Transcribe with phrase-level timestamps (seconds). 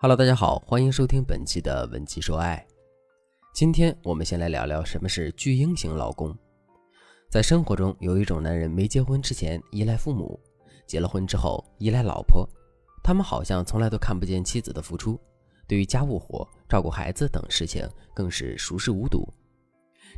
[0.00, 2.64] Hello，大家好，欢迎收听本期的文姬说爱。
[3.52, 6.32] 今天我们先来聊聊什么是巨婴型老公。
[7.28, 10.38] 在生活中，有一种男人没结婚之前依赖父母，
[10.86, 12.48] 结了婚之后依赖老婆，
[13.02, 15.18] 他们好像从来都看不见妻子的付出，
[15.66, 19.28] 对于家务活、照顾孩子等事情更是熟视无睹。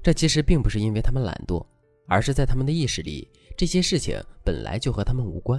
[0.02, 1.64] 这其实并不是因为他们懒惰，
[2.06, 3.26] 而是在他们的意识里，
[3.56, 5.58] 这些事情本来就和他们无关，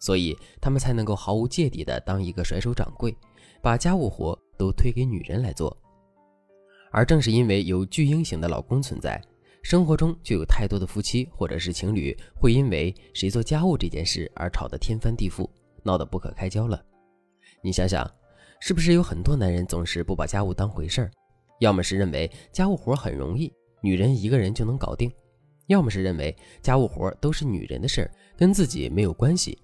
[0.00, 3.16] 所以他们才能够毫无芥蒂地当一个甩手掌柜。
[3.62, 5.76] 把家务活都推给女人来做，
[6.90, 9.22] 而正是因为有巨婴型的老公存在，
[9.62, 15.46] 生活中就有太多的夫妻或者是情侣会因为谁做家务这件事而吵得天翻地覆，
[15.82, 16.82] 闹得不可开交了。
[17.62, 18.10] 你想想，
[18.60, 21.10] 是不是有很多男人总是不把家务当回事儿？
[21.58, 25.10] 要么是认为家务活很容易，女人一个人就能搞定；
[25.66, 29.58] 要么是认为家务活都是女人的事儿，跟自己没有关系。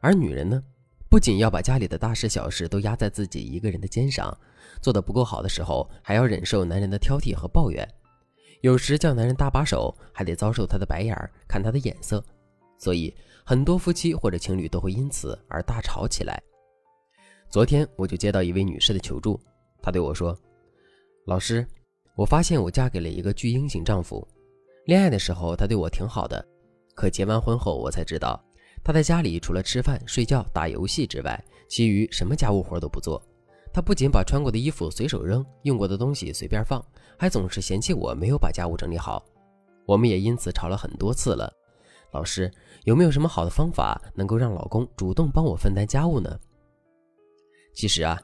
[0.00, 0.62] 而女人呢？
[1.08, 4.32] 不仅要把家里的大事小事都压在自己一个人的肩上，
[4.80, 7.86] 做得不够好的时候，还要忍受男人的挑剔和抱怨，
[8.60, 12.24] 有时叫男人搭把手，还得遭受他的白眼儿，看他的眼色。
[12.78, 13.12] 所以，
[13.44, 16.40] 很多夫妻或者情侣都会因此而大吵起来。
[17.48, 19.38] 昨天我就接到一位女士的求助，
[19.82, 20.38] 她对我说
[21.26, 21.66] ：“老师，
[22.14, 24.26] 我发现我嫁给了一个巨婴型丈夫，
[24.86, 26.46] 恋爱的时候他对我挺好的，
[26.94, 28.40] 可结完婚后我才知道。”
[28.82, 33.22] 他在家里除了吃饭、睡觉、打游戏之外，其余什么家务活都不做。
[33.72, 36.84] 他不仅把穿过的衣服随手扔，用过的东西随便放，
[37.16, 39.24] 还总是嫌弃我没有把家务整理好。
[39.86, 41.52] 我们也因此吵了很多次了。
[42.12, 42.50] 老师，
[42.84, 46.36] 有没有什么好的方法能够让老公主动帮我分担家务呢？
[47.72, 48.20] 其实啊，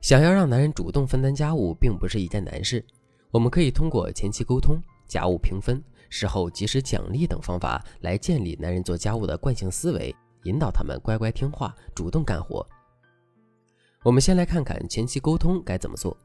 [0.00, 2.82] 想要让男人主动分担家务，并不是一件难事。
[3.30, 5.82] 我们可以通过前期沟通、家务平分。
[6.08, 10.14] 事后及时奖励等方法来建立男人做家务的惯性思维，
[10.44, 12.66] 引导他们乖乖听话，主动干活。
[14.04, 16.16] 我们先来看看前期沟通该怎么做。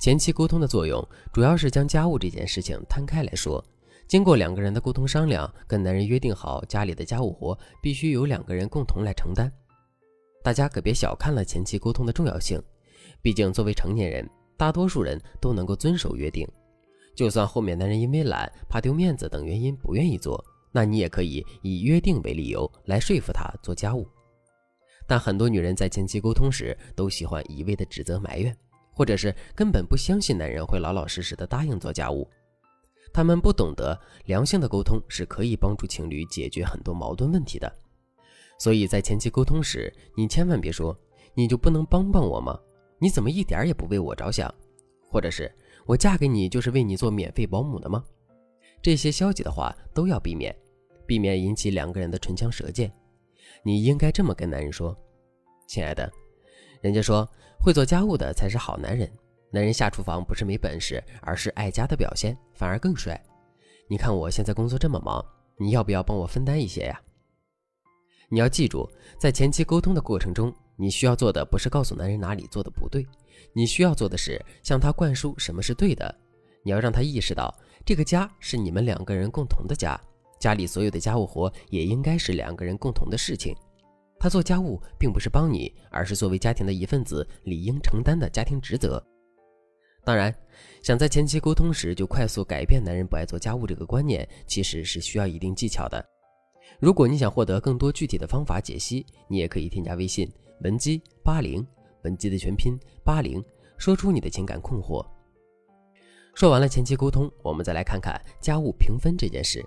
[0.00, 3.64] 前期沟通的作用主要是将家务这件事情摊开来说，
[4.08, 9.52] 经过两个人的沟通商量，跟男人约定好家里的家务活必须由两个人共同来承担。
[10.42, 12.60] 大家可别小看了前期沟通的重要性，
[13.20, 16.46] 毕竟作为成年人，大多数人都能够遵守约定。
[17.14, 24.08] 就算后面男人因为懒、怕丢面子等原因不愿意做，那你也可以以约定为理由来说服他做家务。
[25.06, 28.56] 但很多女人在前期沟通时都喜欢一味的指责埋怨，
[28.92, 32.26] 或者是根本不相信男人会老老实实的答应做家务。
[33.12, 37.70] 她们不懂得良性的沟通是可以帮助情侣解决很多矛盾问题的。
[38.58, 40.96] 所以在前期沟通时，你千万别说
[41.34, 42.58] “你就不能帮帮我吗？
[42.98, 44.52] 你怎么一点也不为我着想？”
[45.10, 45.52] 或者是。
[45.86, 48.04] 我嫁给你就是为你做免费保姆的吗？
[48.80, 50.54] 这些消极的话都要避免，
[51.06, 52.92] 避免引起两个人的唇枪舌剑。
[53.62, 54.96] 你应该这么跟男人说
[55.68, 56.10] ：“亲爱的，
[56.80, 57.28] 人家说
[57.60, 59.10] 会做家务的才是好男人。
[59.50, 63.20] 男人下厨房不是没本事，而是爱家的表现，反而更帅。
[63.88, 65.24] 你看我现在工作这么忙，
[65.58, 67.00] 你要不要帮我分担一些呀？”
[68.30, 73.06] 你要记住，在前期沟通的过程中，你需要做的不是告诉男人哪里做的不对。
[73.52, 76.14] 你需要做的是向他灌输什么是对的，
[76.62, 77.54] 你要让他意识到
[77.84, 80.00] 这个家是你们两个人共同的家，
[80.38, 83.54] 家里所有的家务活也应该是两个人共同的事情。
[84.18, 89.04] 他做家务并不是帮你，而是作为家庭的一份子理应承担的家庭职责。
[90.04, 90.34] 当然，
[90.82, 96.04] 想在前期沟通时就快速改变男人不爱做家务这个观念，其实是需要一定技巧的。
[96.78, 100.30] 如果你想获得更多具体的方法解析，你也可以添加微信
[100.62, 101.66] 文姬八零。
[102.02, 103.42] 本集的全拼八零，
[103.78, 105.06] 说出你的情感困惑。
[106.34, 109.64] 说完了前期沟通，我们再来看看家务平分这件事。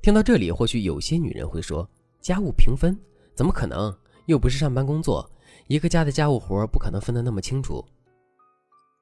[0.00, 1.88] 听到这里，或许有些女人会说
[2.22, 2.96] ：“家务平分
[3.34, 3.94] 怎么可能？
[4.26, 5.28] 又不是上班工作，
[5.68, 7.84] 一个家的家务活不可能分得那么清楚。”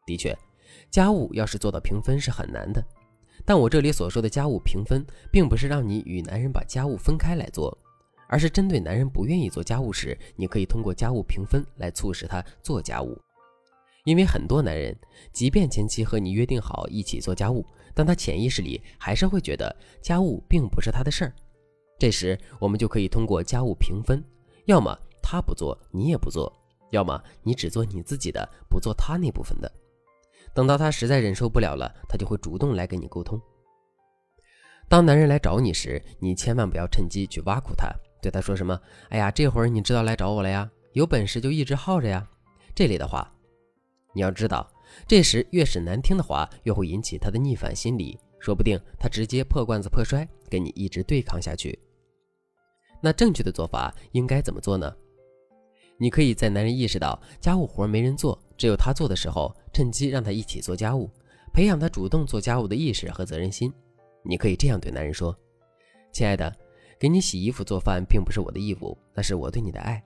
[0.06, 0.36] 的确，
[0.90, 2.84] 家务要是做到平分是很难的。
[3.44, 7.76] 但我这里所说的家务平分，并不是让你与男人把家务分开来做。
[8.28, 13.16] 而是针对男人不愿意做家务时，你可以通过家务平分来促使他做家务。
[14.04, 14.94] 因为很多男人，
[15.32, 21.32] 即便前期和你约定好一起做家务，但他潜意识里还是会觉得家务并不是他的事儿。
[21.98, 24.22] 这时，我们就可以通过家务平分，
[24.66, 26.52] 要么他不做，你也不做；
[26.90, 29.72] 要么你只做你自己的，不做他那部分的。
[30.52, 33.40] 等到他实在忍受不了了，他就会主动来跟你沟通。
[34.86, 37.88] 当男人来找你时，你千万不要趁机去挖苦他。
[38.24, 38.80] 对他说什么？
[39.10, 40.70] 哎呀，这会儿你知道来找我了呀？
[40.94, 42.26] 有本事就一直耗着呀！
[42.74, 43.30] 这类的话，
[44.14, 44.66] 你要知道，
[45.06, 51.78] 这时越是难听的话，越会引起他的逆反心理，说不定他直接破罐子破摔，跟你一直对抗下去。
[53.02, 54.90] 那正确的做法应该怎么做呢？
[55.98, 61.10] 你可以在男人意识到家务活没人做，只有他做的时候，趁机让他一起做家务，
[61.52, 63.70] 培养他主动做家务的意识和责任心。
[64.22, 65.36] 你可以这样对男人说
[66.10, 66.50] ：“亲爱的，
[67.04, 70.02] 给你洗衣服、做饭并不是我的义务，那是我对你的爱。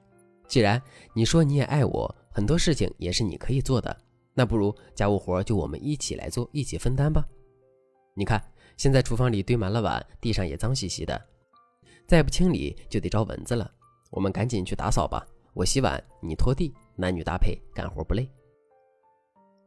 [0.48, 0.82] 既然
[1.14, 3.96] 你说你也爱我，很多事情也是你可以做的，
[4.34, 7.24] 那不如家务活就我们一起来做，一起分担吧。
[8.16, 8.42] 你看，
[8.76, 11.24] 现在厨房里堆满了碗，地上也脏兮兮的，
[12.04, 13.70] 再不清理就得招蚊子了。
[14.10, 15.24] 我们赶紧去打扫吧。”
[15.54, 18.28] 我洗碗，你拖地，男女搭配，干活不累。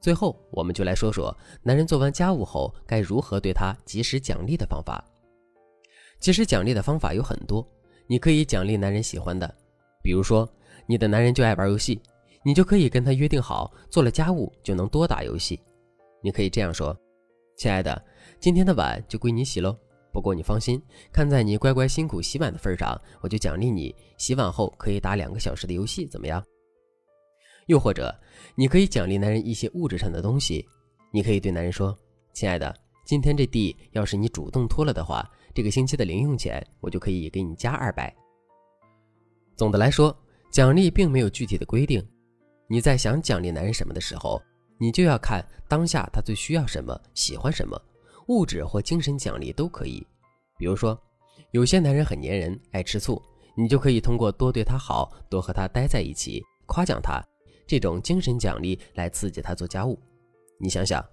[0.02, 1.34] 最后，我们就来说说
[1.64, 5.02] 男人做完家务后该如何对他及时奖励的方法。
[6.22, 7.68] 其实奖励的方法有很多，
[8.06, 9.54] 你可以奖励男人喜欢的，
[10.04, 10.48] 比如说
[10.86, 12.00] 你的男人就爱玩游戏，
[12.46, 15.60] 你就可以跟他约定好，做了家务就能多打游戏。
[16.22, 16.96] 你可以这样说
[17.58, 18.06] ：“亲爱的，
[18.40, 19.76] 今天的碗就归你洗喽。”
[20.14, 20.80] 不过你放心，
[21.12, 26.44] 看在你乖乖辛苦洗碗的份上，我就奖励你洗碗后可以打两个小时的游戏，怎么样？
[27.68, 28.14] 又或者，
[28.56, 30.68] 你可以奖励男人一些物质上的东西。
[31.14, 31.98] 你可以对男人说
[32.34, 32.76] ：“亲爱的，
[33.06, 38.14] 今天这地要是你主动拖了的话，这个星期的零用钱我就可以给你加二百。”
[39.56, 40.16] 总的来说，
[40.52, 42.06] 奖励并没有具体的规定。
[42.68, 44.42] 你在想奖励男人什么的时候，
[44.78, 47.80] 你就要看当下他最需要什么，喜欢什么。
[48.28, 50.06] 物质或精神奖励都可以，
[50.58, 50.98] 比如说，
[51.52, 53.22] 有些男人很粘人，爱吃醋，
[53.56, 57.22] 你就可以通过多对他好，多和他待在一起，夸奖他，
[57.68, 60.00] 这种精神奖励来刺激他做家务。
[60.58, 61.04] 你想想，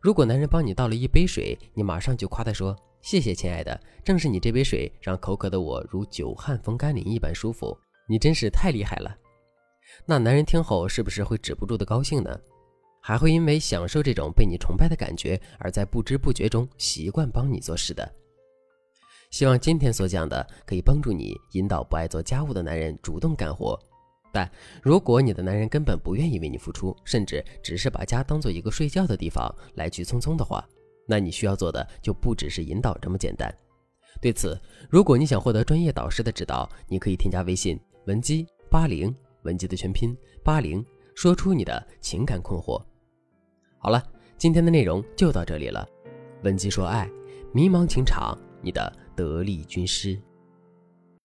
[0.00, 7.76] 如果男人帮你倒了一杯水，你马上就夸他说：“谢谢，亲爱的，正是你这杯水让口渴的我如久旱逢甘霖一般舒服，
[8.08, 9.16] 你真是太厉害了。”
[10.04, 12.38] 那男人听后是不是会止不住的高兴呢？
[13.00, 18.06] 还会因为享受这种被你崇拜的感觉，而在不知不觉中习惯帮你做事的。
[19.30, 23.78] 希望今天所讲的可以帮助你引导不爱做家务的男人主动干活。
[24.30, 24.50] 但
[24.82, 30.62] 如果你的男人根本不愿意为你付出，甚至只是把家当做一个睡觉的地方来去匆匆的话，
[31.08, 33.52] 那你需要做的就不只是引导这么简单。
[34.20, 34.60] 对此，
[34.90, 40.84] 如果你想获得专业导师的指导，你可以添加微信文姬八零，文姬的全拼八零。
[41.14, 42.80] 说出你的情感困惑。
[43.78, 44.00] 好了，
[44.36, 45.84] 今天的内容就到这里了。
[46.44, 47.10] 文姬说爱，
[47.52, 50.16] 迷茫情场，你的得力军师。